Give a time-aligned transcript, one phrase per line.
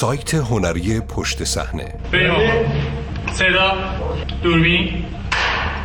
[0.00, 1.94] سایت هنری پشت صحنه.
[3.32, 3.72] صدا
[4.42, 5.04] دوربین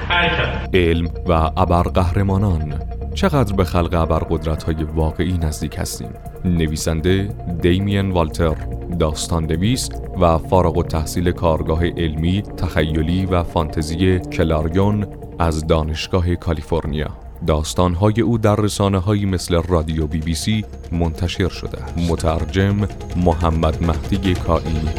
[0.10, 0.70] حرکت.
[0.74, 2.82] علم و ابرقهرمانان.
[3.14, 6.10] چقدر به خلق ابرقدرت های واقعی نزدیک هستیم؟
[6.46, 7.30] نویسنده
[7.62, 8.56] دیمین والتر
[9.00, 9.90] داستان نویس
[10.22, 15.08] و فارغ التحصیل کارگاه علمی تخیلی و فانتزی کلاریون
[15.40, 17.23] از دانشگاه کالیفرنیا.
[17.48, 21.78] داستانهای او در رسانه هایی مثل رادیو بی بی سی منتشر شده
[22.10, 24.90] مترجم محمد مهدی کائینی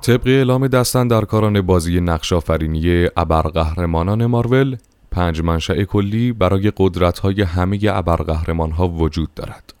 [0.00, 4.76] طبق اعلام دستن در کاران بازی نقشافرینی ابرقهرمانان مارول
[5.10, 9.74] پنج منشأ کلی برای قدرت‌های همه ابرقهرمان‌ها وجود دارد.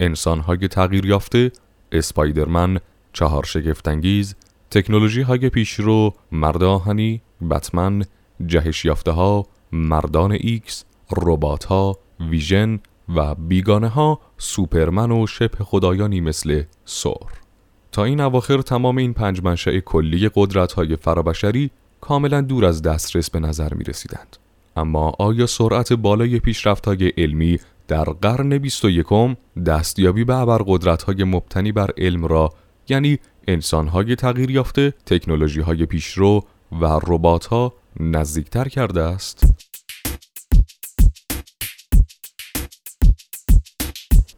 [0.00, 1.52] انسان‌های تغییر یافته،
[1.92, 2.78] اسپایدرمن،
[3.12, 4.34] چهار شگفتانگیز،
[4.70, 8.04] تکنولوژی های پیشرو، مرد آهنی، بتمن،
[8.46, 10.84] جهش یافته ها، مردان ایکس،
[11.16, 12.78] ربات ها، ویژن
[13.16, 17.32] و بیگانه ها، سوپرمن و شبه خدایانی مثل ثور.
[17.92, 23.30] تا این اواخر تمام این پنج منشأ کلی قدرت های فرابشری کاملا دور از دسترس
[23.30, 24.36] به نظر می رسیدند.
[24.76, 27.58] اما آیا سرعت بالای پیشرفت های علمی
[27.90, 29.06] در قرن 21
[29.66, 32.52] دستیابی به ابرقدرت های مبتنی بر علم را
[32.88, 36.44] یعنی انسان های تغییر یافته، تکنولوژی های پیشرو
[36.80, 39.54] و ربات ها نزدیکتر کرده است؟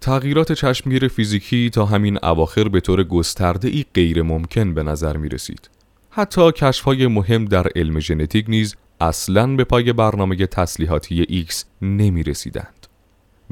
[0.00, 5.28] تغییرات چشمگیر فیزیکی تا همین اواخر به طور گسترده ای غیر ممکن به نظر می
[5.28, 5.70] رسید.
[6.10, 12.22] حتی کشف های مهم در علم ژنتیک نیز اصلا به پای برنامه تسلیحاتی ایکس نمی
[12.22, 12.81] رسیدند.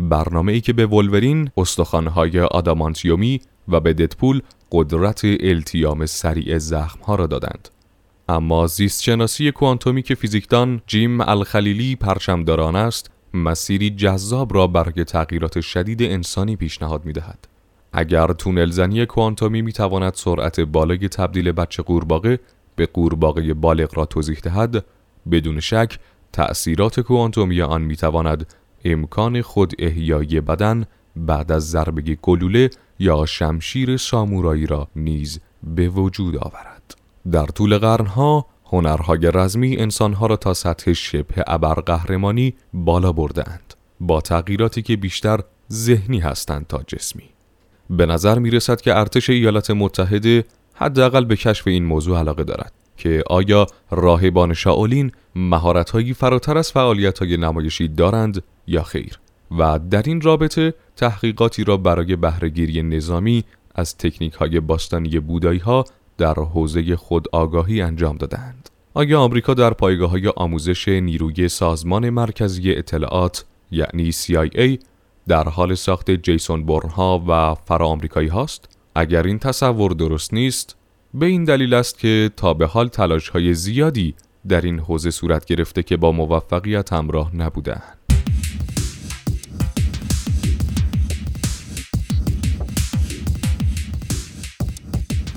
[0.08, 7.26] برنامه ای که به ولورین استخوانهای آدامانتیومی و به ددپول قدرت التیام سریع زخمها را
[7.26, 7.68] دادند.
[8.28, 15.60] اما زیست شناسی کوانتومی که فیزیکدان جیم الخلیلی پرچمداران است مسیری جذاب را برای تغییرات
[15.60, 17.48] شدید انسانی پیشنهاد می دهد.
[17.92, 22.40] اگر تونل زنی کوانتومی می تواند سرعت بالای تبدیل بچه قورباغه
[22.76, 24.84] به قورباغه بالغ را توضیح دهد
[25.30, 25.98] بدون شک
[26.32, 28.54] تأثیرات کوانتومی آن می تواند
[28.84, 30.84] امکان خود احیای بدن
[31.16, 36.94] بعد از ضربه گلوله یا شمشیر سامورایی را نیز به وجود آورد.
[37.30, 44.82] در طول قرنها هنرهای رزمی انسانها را تا سطح شبه ابرقهرمانی بالا بردند با تغییراتی
[44.82, 45.40] که بیشتر
[45.72, 47.30] ذهنی هستند تا جسمی.
[47.90, 52.72] به نظر می رسد که ارتش ایالات متحده حداقل به کشف این موضوع علاقه دارد
[53.00, 59.18] که آیا راهبان شاولین مهارت‌هایی فراتر از فعالیت‌های نمایشی دارند یا خیر
[59.58, 63.44] و در این رابطه تحقیقاتی را برای بهرهگیری نظامی
[63.74, 65.84] از تکنیک های باستانی بودایی ها
[66.18, 68.70] در حوزه خود آگاهی انجام دادند.
[68.94, 74.78] آیا آمریکا در پایگاه های آموزش نیروی سازمان مرکزی اطلاعات یعنی CIA
[75.28, 77.98] در حال ساخت جیسون بورن ها و فرا
[78.32, 80.76] هاست؟ اگر این تصور درست نیست
[81.14, 84.14] به این دلیل است که تا به حال تلاش های زیادی
[84.48, 87.98] در این حوزه صورت گرفته که با موفقیت همراه نبودند.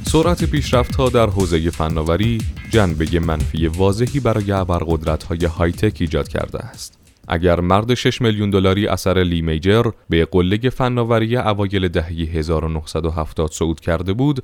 [0.03, 2.37] سرعت پیشرفت ها در حوزه فناوری
[2.69, 6.99] جنبه منفی واضحی برای ابرقدرت های های تک ایجاد کرده است.
[7.27, 13.79] اگر مرد 6 میلیون دلاری اثر لی میجر به قله فناوری اوایل دهه 1970 صعود
[13.79, 14.43] کرده بود،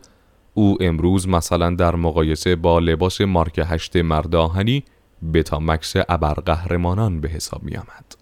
[0.54, 4.84] او امروز مثلا در مقایسه با لباس مارک هشت مرد آهنی
[5.34, 8.16] بتا مکس ابرقهرمانان به حساب می آمد.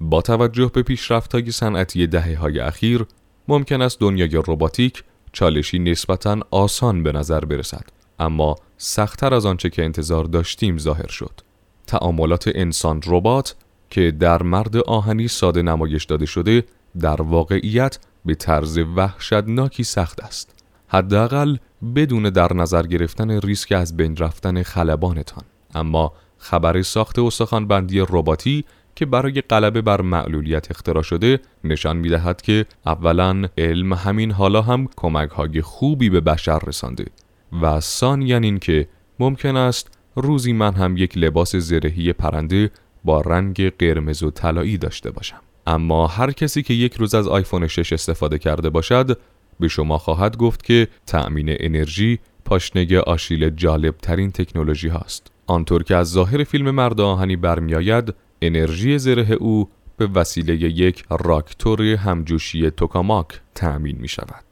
[0.00, 3.06] با توجه به پیشرفت های صنعتی دهه های اخیر
[3.48, 7.84] ممکن است دنیای رباتیک چالشی نسبتا آسان به نظر برسد
[8.18, 11.40] اما سختتر از آنچه که انتظار داشتیم ظاهر شد
[11.86, 13.54] تعاملات انسان ربات
[13.90, 16.64] که در مرد آهنی ساده نمایش داده شده
[17.00, 20.61] در واقعیت به طرز وحشتناکی سخت است
[20.92, 21.56] حداقل
[21.96, 25.44] بدون در نظر گرفتن ریسک از بین رفتن خلبانتان.
[25.74, 28.64] اما خبر ساخت استخوانبندی رباتی
[28.94, 34.62] که برای غلبه بر معلولیت اختراع شده نشان می دهد که اولا علم همین حالا
[34.62, 37.04] هم کمک های خوبی به بشر رسانده
[37.62, 38.88] و ثانیا این که
[39.18, 42.70] ممکن است روزی من هم یک لباس زرهی پرنده
[43.04, 45.40] با رنگ قرمز و طلایی داشته باشم.
[45.66, 49.18] اما هر کسی که یک روز از آیفون 6 استفاده کرده باشد
[49.60, 55.96] به شما خواهد گفت که تأمین انرژی پاشنه آشیل جالب ترین تکنولوژی هاست آنطور که
[55.96, 63.40] از ظاهر فیلم مرد آهنی برمیآید انرژی زره او به وسیله یک راکتور همجوشی توکاماک
[63.54, 64.44] تأمین می شود.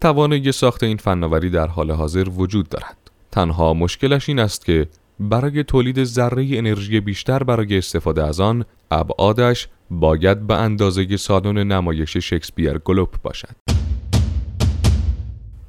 [0.00, 2.96] توانایی ساخت این فناوری در حال حاضر وجود دارد.
[3.32, 4.86] تنها مشکلش این است که
[5.20, 12.16] برای تولید ذره انرژی بیشتر برای استفاده از آن ابعادش باید به اندازه سالن نمایش
[12.16, 13.77] شکسپیر گلوب باشد.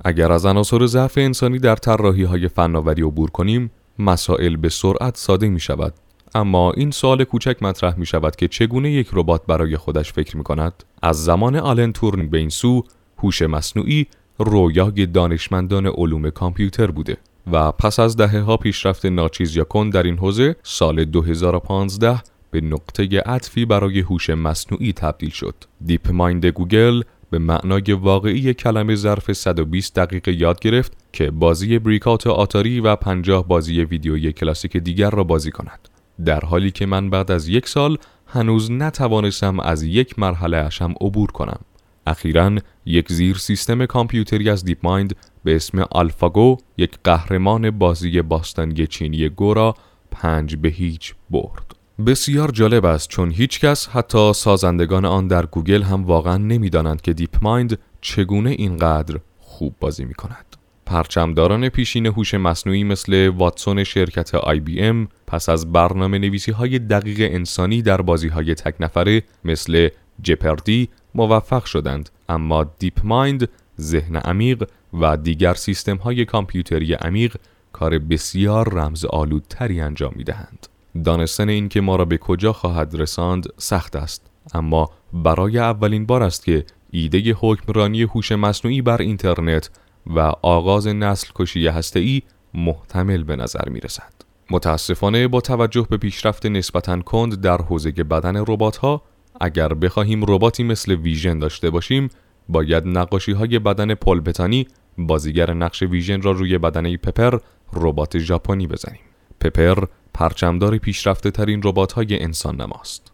[0.05, 5.49] اگر از عناصر ضعف انسانی در طراحی های فناوری عبور کنیم، مسائل به سرعت ساده
[5.49, 5.93] می شود.
[6.35, 10.43] اما این سوال کوچک مطرح می شود که چگونه یک ربات برای خودش فکر می
[10.43, 12.83] کند؟ از زمان آلن تورن به این سو،
[13.17, 14.07] هوش مصنوعی
[14.39, 17.17] رویای دانشمندان علوم کامپیوتر بوده
[17.51, 22.21] و پس از دهه ها پیشرفت ناچیز یا کند در این حوزه سال 2015
[22.51, 25.55] به نقطه عطفی برای هوش مصنوعی تبدیل شد.
[25.85, 32.27] دیپ مایند گوگل به معنای واقعی کلمه ظرف 120 دقیقه یاد گرفت که بازی بریک‌اوت
[32.27, 35.89] آتاری و 50 بازی ویدیویی کلاسیک دیگر را بازی کند.
[36.25, 37.97] در حالی که من بعد از یک سال
[38.27, 41.59] هنوز نتوانستم از یک مرحله اشم عبور کنم.
[42.07, 42.55] اخیرا
[42.85, 49.29] یک زیر سیستم کامپیوتری از دیپ مایند به اسم آلفاگو یک قهرمان بازی باستانی چینی
[49.29, 49.75] گو را
[50.11, 51.78] پنج به هیچ برد.
[52.05, 57.13] بسیار جالب است چون هیچ کس حتی سازندگان آن در گوگل هم واقعا نمی‌دانند که
[57.13, 60.45] دیپ مایند چگونه اینقدر خوب بازی می کند.
[60.85, 66.79] پرچمداران پیشین هوش مصنوعی مثل واتسون شرکت آی بی ام پس از برنامه نویسی های
[66.79, 69.89] دقیق انسانی در بازی های تک نفره مثل
[70.21, 73.49] جپردی موفق شدند اما دیپ مایند
[73.81, 74.63] ذهن عمیق
[75.01, 77.35] و دیگر سیستم های کامپیوتری عمیق
[77.73, 80.67] کار بسیار رمز آلودتری انجام می دهند.
[81.03, 86.23] دانستن این که ما را به کجا خواهد رساند سخت است اما برای اولین بار
[86.23, 89.69] است که ایده حکمرانی هوش مصنوعی بر اینترنت
[90.07, 92.21] و آغاز نسل کشی ای
[92.53, 94.13] محتمل به نظر می رسد.
[94.51, 99.01] متاسفانه با توجه به پیشرفت نسبتا کند در حوزه بدن ربات ها
[99.41, 102.09] اگر بخواهیم رباتی مثل ویژن داشته باشیم
[102.49, 107.37] باید نقاشی های بدن پل بتانی بازیگر نقش ویژن را روی بدنه پپر
[107.73, 109.08] ربات ژاپنی بزنیم
[109.41, 109.83] پپر
[110.13, 113.11] پرچمدار پیشرفته ترین ربات های انسان نماست.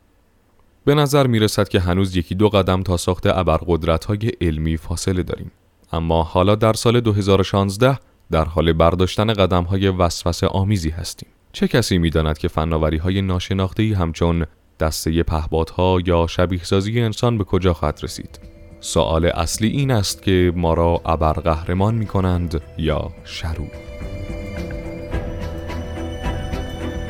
[0.86, 5.24] به نظر می رسد که هنوز یکی دو قدم تا ساخت ابرقدرت های علمی فاصله
[5.24, 5.52] داریم.
[5.92, 8.00] اما حالا در سال 2016
[8.32, 11.30] در حال برداشتن قدم های وسوسه آمیزی هستیم.
[11.54, 14.46] چه کسی می داند که فناوری های ناشناخته همچون
[14.80, 18.40] دسته پهبادها یا شبیه سازی انسان به کجا خواهد رسید؟
[18.80, 23.70] سوال اصلی این است که ما را ابرقهرمان می کنند یا شروع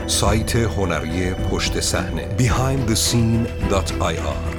[0.07, 4.54] سایت هنری پشت صحنه behindthescene.ir